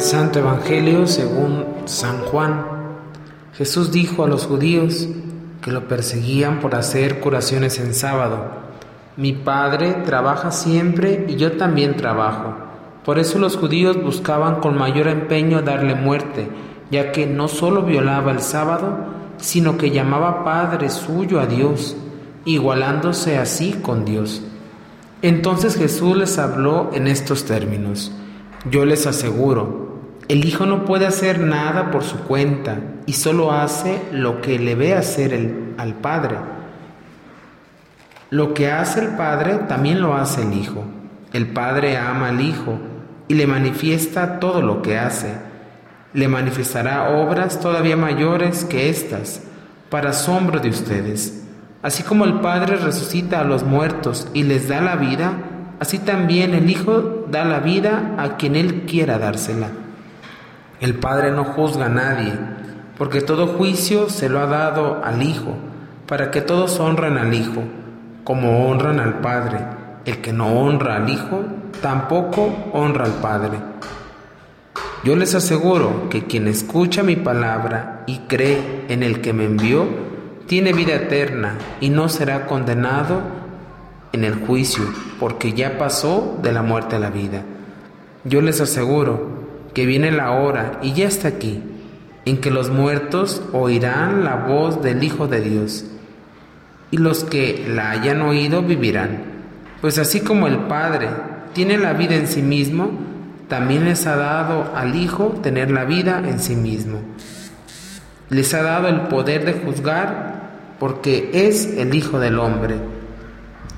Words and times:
Santo 0.00 0.40
Evangelio 0.40 1.06
según 1.06 1.64
San 1.86 2.20
Juan. 2.20 2.66
Jesús 3.54 3.90
dijo 3.90 4.24
a 4.24 4.28
los 4.28 4.46
judíos 4.46 5.08
que 5.62 5.72
lo 5.72 5.88
perseguían 5.88 6.60
por 6.60 6.74
hacer 6.74 7.20
curaciones 7.20 7.78
en 7.80 7.94
sábado. 7.94 8.44
Mi 9.16 9.32
Padre 9.32 9.94
trabaja 10.04 10.50
siempre 10.50 11.24
y 11.28 11.36
yo 11.36 11.56
también 11.56 11.96
trabajo. 11.96 12.54
Por 13.04 13.18
eso 13.18 13.38
los 13.38 13.56
judíos 13.56 14.02
buscaban 14.02 14.60
con 14.60 14.76
mayor 14.76 15.08
empeño 15.08 15.62
darle 15.62 15.94
muerte, 15.94 16.48
ya 16.90 17.12
que 17.12 17.26
no 17.26 17.48
solo 17.48 17.82
violaba 17.82 18.32
el 18.32 18.40
sábado, 18.40 18.98
sino 19.38 19.78
que 19.78 19.90
llamaba 19.90 20.44
Padre 20.44 20.90
suyo 20.90 21.40
a 21.40 21.46
Dios, 21.46 21.96
igualándose 22.44 23.38
así 23.38 23.72
con 23.72 24.04
Dios. 24.04 24.42
Entonces 25.22 25.76
Jesús 25.76 26.16
les 26.16 26.38
habló 26.38 26.90
en 26.92 27.06
estos 27.06 27.44
términos. 27.44 28.12
Yo 28.70 28.84
les 28.84 29.06
aseguro, 29.06 29.85
el 30.28 30.44
Hijo 30.44 30.66
no 30.66 30.84
puede 30.84 31.06
hacer 31.06 31.38
nada 31.38 31.92
por 31.92 32.02
su 32.02 32.18
cuenta 32.24 32.78
y 33.06 33.12
solo 33.12 33.52
hace 33.52 34.02
lo 34.10 34.40
que 34.40 34.58
le 34.58 34.74
ve 34.74 34.94
hacer 34.94 35.32
el, 35.32 35.74
al 35.78 35.94
Padre. 35.94 36.36
Lo 38.30 38.52
que 38.52 38.72
hace 38.72 39.00
el 39.00 39.10
Padre 39.16 39.54
también 39.68 40.00
lo 40.00 40.16
hace 40.16 40.42
el 40.42 40.52
Hijo. 40.54 40.84
El 41.32 41.52
Padre 41.52 41.96
ama 41.96 42.30
al 42.30 42.40
Hijo 42.40 42.78
y 43.28 43.34
le 43.34 43.46
manifiesta 43.46 44.40
todo 44.40 44.62
lo 44.62 44.82
que 44.82 44.98
hace. 44.98 45.32
Le 46.12 46.26
manifestará 46.26 47.10
obras 47.10 47.60
todavía 47.60 47.96
mayores 47.96 48.64
que 48.64 48.88
estas, 48.88 49.42
para 49.90 50.10
asombro 50.10 50.58
de 50.58 50.70
ustedes. 50.70 51.44
Así 51.82 52.02
como 52.02 52.24
el 52.24 52.40
Padre 52.40 52.76
resucita 52.76 53.40
a 53.40 53.44
los 53.44 53.62
muertos 53.62 54.26
y 54.34 54.42
les 54.42 54.66
da 54.66 54.80
la 54.80 54.96
vida, 54.96 55.34
así 55.78 56.00
también 56.00 56.52
el 56.52 56.68
Hijo 56.68 57.26
da 57.30 57.44
la 57.44 57.60
vida 57.60 58.16
a 58.18 58.36
quien 58.36 58.56
Él 58.56 58.86
quiera 58.86 59.20
dársela. 59.20 59.68
El 60.78 60.96
Padre 60.96 61.30
no 61.30 61.44
juzga 61.44 61.86
a 61.86 61.88
nadie, 61.88 62.34
porque 62.98 63.22
todo 63.22 63.46
juicio 63.46 64.10
se 64.10 64.28
lo 64.28 64.40
ha 64.40 64.46
dado 64.46 65.02
al 65.02 65.22
Hijo, 65.22 65.54
para 66.06 66.30
que 66.30 66.42
todos 66.42 66.78
honren 66.78 67.16
al 67.16 67.32
Hijo, 67.32 67.62
como 68.24 68.68
honran 68.68 69.00
al 69.00 69.20
Padre. 69.20 69.58
El 70.04 70.20
que 70.20 70.34
no 70.34 70.48
honra 70.48 70.96
al 70.96 71.08
Hijo, 71.08 71.44
tampoco 71.80 72.54
honra 72.72 73.06
al 73.06 73.14
Padre. 73.14 73.58
Yo 75.02 75.16
les 75.16 75.34
aseguro 75.34 76.08
que 76.10 76.24
quien 76.24 76.46
escucha 76.46 77.02
mi 77.02 77.16
palabra 77.16 78.02
y 78.06 78.18
cree 78.28 78.84
en 78.88 79.02
el 79.02 79.20
que 79.22 79.32
me 79.32 79.44
envió, 79.44 79.86
tiene 80.46 80.74
vida 80.74 80.94
eterna 80.94 81.54
y 81.80 81.88
no 81.88 82.08
será 82.10 82.46
condenado 82.46 83.20
en 84.12 84.24
el 84.24 84.34
juicio, 84.34 84.84
porque 85.18 85.52
ya 85.54 85.78
pasó 85.78 86.38
de 86.42 86.52
la 86.52 86.62
muerte 86.62 86.96
a 86.96 86.98
la 86.98 87.10
vida. 87.10 87.42
Yo 88.24 88.40
les 88.42 88.60
aseguro 88.60 89.35
que 89.76 89.84
viene 89.84 90.10
la 90.10 90.30
hora, 90.30 90.78
y 90.80 90.94
ya 90.94 91.06
está 91.06 91.28
aquí, 91.28 91.62
en 92.24 92.38
que 92.38 92.50
los 92.50 92.70
muertos 92.70 93.42
oirán 93.52 94.24
la 94.24 94.34
voz 94.36 94.82
del 94.82 95.04
Hijo 95.04 95.28
de 95.28 95.42
Dios, 95.42 95.84
y 96.90 96.96
los 96.96 97.24
que 97.24 97.66
la 97.68 97.90
hayan 97.90 98.22
oído 98.22 98.62
vivirán. 98.62 99.18
Pues 99.82 99.98
así 99.98 100.20
como 100.20 100.46
el 100.46 100.60
Padre 100.60 101.10
tiene 101.52 101.76
la 101.76 101.92
vida 101.92 102.14
en 102.14 102.26
sí 102.26 102.40
mismo, 102.40 102.90
también 103.48 103.84
les 103.84 104.06
ha 104.06 104.16
dado 104.16 104.72
al 104.74 104.96
Hijo 104.96 105.38
tener 105.42 105.70
la 105.70 105.84
vida 105.84 106.22
en 106.26 106.40
sí 106.40 106.56
mismo. 106.56 107.00
Les 108.30 108.54
ha 108.54 108.62
dado 108.62 108.88
el 108.88 109.02
poder 109.08 109.44
de 109.44 109.60
juzgar 109.60 110.76
porque 110.80 111.28
es 111.34 111.76
el 111.76 111.94
Hijo 111.94 112.18
del 112.18 112.38
Hombre. 112.38 112.76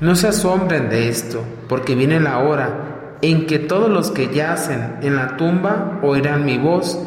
No 0.00 0.14
se 0.14 0.28
asombren 0.28 0.88
de 0.88 1.10
esto, 1.10 1.44
porque 1.68 1.94
viene 1.94 2.18
la 2.18 2.38
hora 2.38 2.91
en 3.22 3.46
que 3.46 3.58
todos 3.58 3.88
los 3.88 4.10
que 4.10 4.28
yacen 4.28 4.96
en 5.02 5.16
la 5.16 5.36
tumba 5.36 6.00
oirán 6.02 6.44
mi 6.44 6.58
voz 6.58 6.98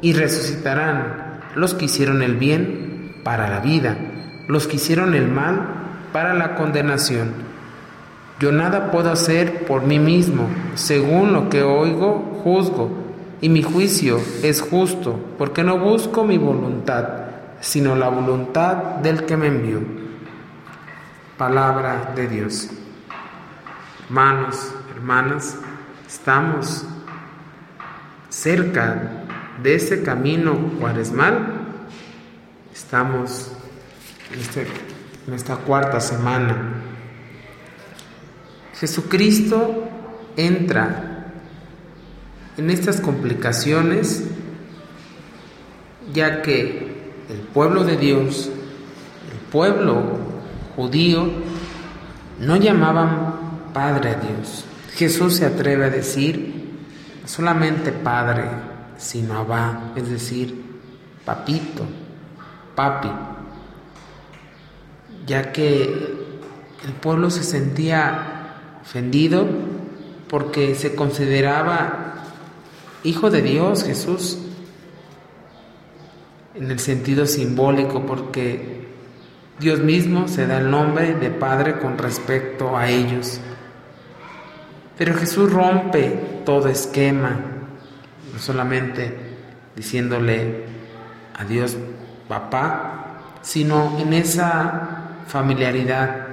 y 0.00 0.12
resucitarán 0.12 1.40
los 1.54 1.74
que 1.74 1.84
hicieron 1.86 2.22
el 2.22 2.36
bien 2.36 3.20
para 3.24 3.48
la 3.48 3.60
vida, 3.60 3.96
los 4.48 4.66
que 4.66 4.76
hicieron 4.76 5.14
el 5.14 5.28
mal 5.28 5.66
para 6.12 6.34
la 6.34 6.54
condenación. 6.54 7.32
Yo 8.40 8.52
nada 8.52 8.90
puedo 8.90 9.10
hacer 9.10 9.66
por 9.66 9.82
mí 9.82 9.98
mismo, 9.98 10.48
según 10.74 11.32
lo 11.32 11.48
que 11.48 11.62
oigo, 11.62 12.40
juzgo, 12.42 12.90
y 13.40 13.48
mi 13.48 13.62
juicio 13.62 14.18
es 14.42 14.60
justo, 14.60 15.18
porque 15.38 15.62
no 15.62 15.78
busco 15.78 16.24
mi 16.24 16.38
voluntad, 16.38 17.08
sino 17.60 17.94
la 17.94 18.08
voluntad 18.08 18.76
del 19.02 19.24
que 19.24 19.36
me 19.36 19.48
envió 19.48 20.04
palabra 21.36 22.12
de 22.14 22.28
Dios. 22.28 22.70
Hermanos, 24.14 24.70
hermanas, 24.94 25.56
estamos 26.06 26.84
cerca 28.28 29.24
de 29.60 29.74
ese 29.74 30.04
camino 30.04 30.54
cuaresmal. 30.78 31.48
Estamos 32.72 33.50
en, 34.32 34.38
este, 34.38 34.68
en 35.26 35.34
esta 35.34 35.56
cuarta 35.56 35.98
semana. 35.98 36.74
Jesucristo 38.78 39.88
entra 40.36 41.32
en 42.56 42.70
estas 42.70 43.00
complicaciones 43.00 44.22
ya 46.12 46.40
que 46.40 47.14
el 47.28 47.40
pueblo 47.52 47.82
de 47.82 47.96
Dios, 47.96 48.48
el 49.32 49.50
pueblo 49.50 50.04
judío 50.76 51.32
no 52.38 52.56
llamaban 52.56 53.23
Padre 53.74 54.16
Dios. 54.22 54.64
Jesús 54.94 55.34
se 55.34 55.44
atreve 55.44 55.84
a 55.84 55.90
decir 55.90 56.64
solamente 57.26 57.92
Padre, 57.92 58.44
sino 58.96 59.38
Abba, 59.38 59.92
es 59.96 60.08
decir, 60.08 60.64
papito, 61.24 61.84
papi, 62.74 63.10
ya 65.26 65.52
que 65.52 65.82
el 66.84 66.92
pueblo 67.00 67.28
se 67.28 67.42
sentía 67.42 68.78
ofendido 68.82 69.46
porque 70.28 70.74
se 70.74 70.94
consideraba 70.94 72.14
hijo 73.02 73.30
de 73.30 73.42
Dios 73.42 73.84
Jesús 73.84 74.38
en 76.54 76.70
el 76.70 76.78
sentido 76.78 77.26
simbólico 77.26 78.06
porque 78.06 78.86
Dios 79.58 79.80
mismo 79.80 80.28
se 80.28 80.46
da 80.46 80.58
el 80.58 80.70
nombre 80.70 81.14
de 81.14 81.30
Padre 81.30 81.78
con 81.78 81.98
respecto 81.98 82.76
a 82.76 82.88
ellos. 82.88 83.40
Pero 84.96 85.14
Jesús 85.14 85.52
rompe 85.52 86.42
todo 86.44 86.68
esquema, 86.68 87.36
no 88.32 88.38
solamente 88.38 89.16
diciéndole 89.74 90.66
a 91.34 91.44
Dios 91.44 91.76
papá, 92.28 93.38
sino 93.42 93.98
en 93.98 94.12
esa 94.12 95.08
familiaridad 95.26 96.26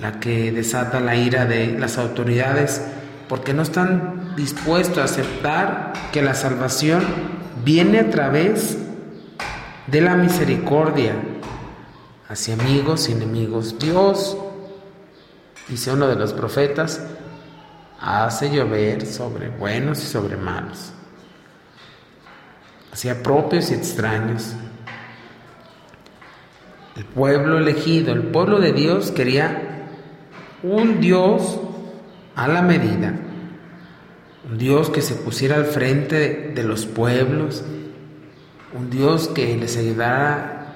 la 0.00 0.20
que 0.20 0.52
desata 0.52 1.00
la 1.00 1.16
ira 1.16 1.46
de 1.46 1.78
las 1.78 1.98
autoridades 1.98 2.80
porque 3.28 3.54
no 3.54 3.62
están 3.62 4.34
dispuestos 4.36 4.98
a 4.98 5.04
aceptar 5.04 5.92
que 6.12 6.22
la 6.22 6.34
salvación 6.34 7.04
viene 7.64 8.00
a 8.00 8.10
través 8.10 8.78
de 9.86 10.00
la 10.00 10.14
misericordia, 10.14 11.14
hacia 12.28 12.54
amigos 12.54 13.08
y 13.08 13.12
enemigos. 13.12 13.78
Dios, 13.78 14.36
dice 15.68 15.92
uno 15.92 16.06
de 16.06 16.16
los 16.16 16.32
profetas, 16.32 17.02
hace 18.00 18.50
llover 18.50 19.06
sobre 19.06 19.48
buenos 19.50 20.02
y 20.02 20.06
sobre 20.06 20.36
malos, 20.36 20.92
hacia 22.92 23.22
propios 23.22 23.70
y 23.70 23.74
extraños. 23.74 24.54
El 26.96 27.04
pueblo 27.04 27.58
elegido, 27.58 28.12
el 28.12 28.22
pueblo 28.22 28.58
de 28.58 28.72
Dios 28.72 29.10
quería 29.10 29.86
un 30.62 31.00
Dios 31.00 31.60
a 32.34 32.48
la 32.48 32.62
medida, 32.62 33.14
un 34.50 34.58
Dios 34.58 34.90
que 34.90 35.02
se 35.02 35.14
pusiera 35.14 35.56
al 35.56 35.66
frente 35.66 36.52
de, 36.54 36.62
los 36.64 36.86
pueblos, 36.86 37.62
un 38.76 38.90
Dios 38.90 39.28
que 39.28 39.56
les 39.56 39.76
ayudara 39.76 40.74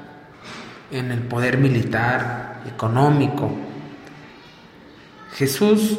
en 0.90 1.10
el 1.10 1.20
poder 1.20 1.58
militar, 1.58 2.62
económico. 2.66 3.50
Jesús 5.34 5.98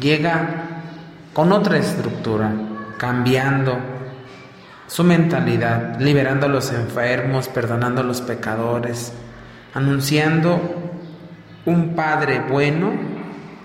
llega 0.00 0.82
con 1.32 1.52
otra 1.52 1.78
estructura, 1.78 2.52
cambiando 2.98 3.78
su 4.86 5.04
mentalidad, 5.04 6.00
liberando 6.00 6.46
a 6.46 6.48
los 6.48 6.72
enfermos, 6.72 7.48
perdonando 7.48 8.00
a 8.00 8.04
los 8.04 8.20
pecadores, 8.20 9.12
anunciando 9.74 10.60
un 11.66 11.94
Padre 11.94 12.40
bueno 12.40 12.92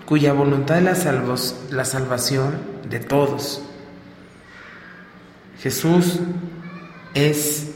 cuya 0.06 0.34
voluntad 0.34 0.78
es 0.78 1.06
la, 1.06 1.36
la 1.72 1.86
salvación 1.86 2.58
de 2.90 3.00
todos. 3.00 3.62
Jesús 5.60 6.20
es 7.14 7.72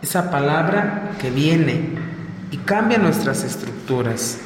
esa 0.00 0.30
palabra 0.30 1.10
que 1.20 1.30
viene 1.30 1.90
y 2.50 2.56
cambia 2.58 2.96
nuestras 2.96 3.44
estructuras 3.44 4.38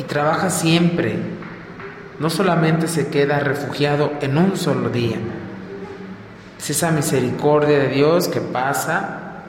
y 0.00 0.04
trabaja 0.04 0.48
siempre 0.48 1.14
no 2.18 2.30
solamente 2.30 2.88
se 2.88 3.08
queda 3.08 3.38
refugiado 3.40 4.12
en 4.22 4.38
un 4.38 4.56
solo 4.56 4.88
día. 4.88 5.18
Es 6.58 6.70
esa 6.70 6.90
misericordia 6.90 7.80
de 7.80 7.88
Dios 7.88 8.26
que 8.28 8.40
pasa 8.40 9.42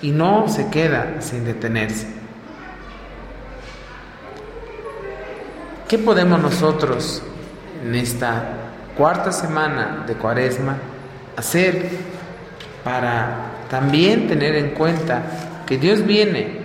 y 0.00 0.10
no 0.10 0.48
se 0.48 0.70
queda 0.70 1.20
sin 1.20 1.44
detenerse. 1.44 2.06
¿Qué 5.86 5.98
podemos 5.98 6.40
nosotros 6.40 7.22
en 7.84 7.94
esta 7.94 8.42
cuarta 8.96 9.32
semana 9.32 10.04
de 10.06 10.14
Cuaresma 10.14 10.78
hacer 11.36 11.90
para 12.82 13.50
también 13.68 14.28
tener 14.28 14.56
en 14.56 14.70
cuenta 14.70 15.22
que 15.66 15.76
Dios 15.76 16.06
viene 16.06 16.58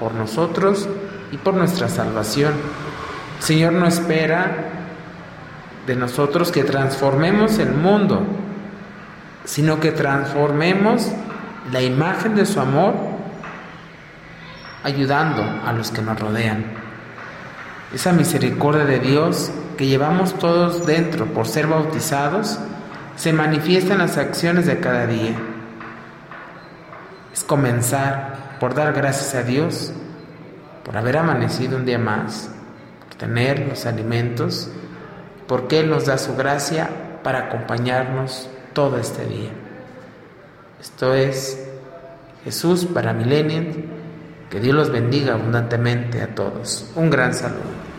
por 0.00 0.14
nosotros 0.14 0.88
y 1.32 1.38
por 1.38 1.54
nuestra 1.54 1.88
salvación? 1.88 2.52
El 3.38 3.42
Señor 3.42 3.72
no 3.72 3.86
espera 3.86 4.68
de 5.86 5.96
nosotros 5.96 6.52
que 6.52 6.62
transformemos 6.62 7.58
el 7.58 7.72
mundo, 7.72 8.22
sino 9.44 9.80
que 9.80 9.90
transformemos 9.90 11.08
la 11.72 11.80
imagen 11.82 12.36
de 12.36 12.46
su 12.46 12.60
amor 12.60 12.94
ayudando 14.84 15.42
a 15.66 15.72
los 15.72 15.90
que 15.90 16.02
nos 16.02 16.20
rodean. 16.20 16.64
Esa 17.92 18.12
misericordia 18.12 18.84
de 18.84 19.00
Dios 19.00 19.50
que 19.76 19.86
llevamos 19.86 20.38
todos 20.38 20.86
dentro 20.86 21.26
por 21.26 21.46
ser 21.46 21.66
bautizados 21.66 22.58
se 23.16 23.32
manifiesta 23.32 23.92
en 23.92 23.98
las 23.98 24.18
acciones 24.18 24.66
de 24.66 24.78
cada 24.80 25.06
día. 25.06 25.34
Es 27.32 27.44
comenzar 27.44 28.56
por 28.60 28.74
dar 28.74 28.92
gracias 28.92 29.34
a 29.34 29.42
Dios 29.42 29.92
por 30.84 30.96
haber 30.96 31.16
amanecido 31.16 31.76
un 31.76 31.84
día 31.84 31.98
más, 31.98 32.50
por 33.06 33.14
tener 33.16 33.66
los 33.66 33.86
alimentos, 33.86 34.70
porque 35.46 35.80
Él 35.80 35.90
nos 35.90 36.06
da 36.06 36.18
su 36.18 36.36
gracia 36.36 36.88
para 37.22 37.46
acompañarnos 37.46 38.48
todo 38.72 38.98
este 38.98 39.26
día. 39.26 39.50
Esto 40.80 41.14
es 41.14 41.68
Jesús 42.44 42.86
para 42.86 43.12
Millennium. 43.12 43.66
Que 44.50 44.60
Dios 44.60 44.74
los 44.74 44.90
bendiga 44.90 45.34
abundantemente 45.34 46.20
a 46.20 46.34
todos. 46.34 46.90
Un 46.94 47.08
gran 47.08 47.32
saludo. 47.32 47.91